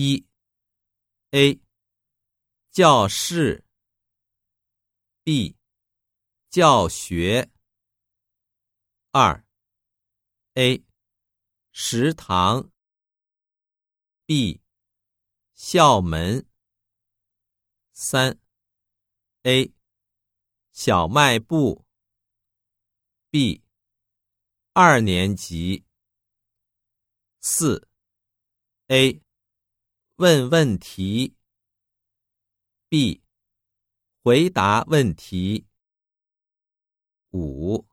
[0.00, 0.24] 一
[1.32, 1.60] A
[2.70, 3.64] 教室
[5.24, 5.56] B
[6.48, 7.50] 教学
[9.10, 9.44] 二
[10.54, 10.84] A
[11.72, 12.70] 食堂
[14.24, 14.62] B
[15.54, 16.46] 校门
[17.90, 18.38] 三
[19.42, 19.72] A
[20.70, 21.84] 小卖部
[23.30, 23.64] B
[24.74, 25.84] 二年级
[27.40, 27.88] 四
[28.86, 29.20] A
[30.18, 31.36] 问问题
[32.88, 33.22] ，B
[34.24, 35.68] 回答问题。
[37.30, 37.86] 五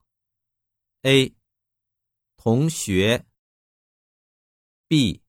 [1.03, 1.35] A
[2.35, 3.27] 同学
[4.87, 5.21] ，B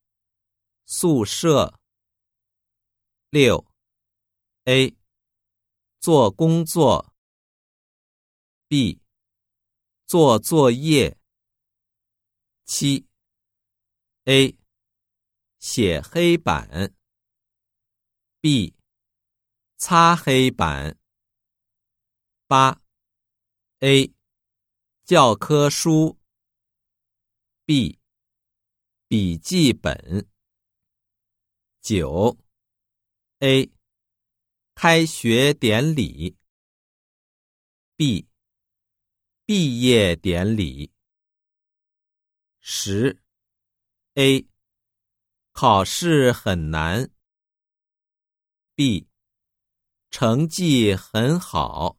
[0.86, 1.78] 宿舍。
[3.28, 3.66] 六
[4.64, 4.96] A
[6.00, 7.12] 做工作
[8.68, 9.02] ，B
[10.06, 11.18] 做作业。
[12.64, 13.06] 七
[14.24, 14.58] A
[15.58, 16.94] 写黑板
[18.40, 18.74] ，B
[19.76, 20.98] 擦黑板。
[22.48, 22.80] 八
[23.80, 24.14] A
[25.04, 26.16] 教科书
[27.64, 27.98] ，B
[29.08, 30.28] 笔记本。
[31.80, 32.38] 九
[33.40, 33.68] A
[34.76, 36.36] 开学典礼
[37.96, 38.28] ，B
[39.44, 40.92] 毕业典礼。
[42.60, 43.20] 十
[44.14, 44.46] A
[45.58, 47.08] 考试很难。
[48.74, 49.08] B，
[50.10, 51.96] 成绩很好。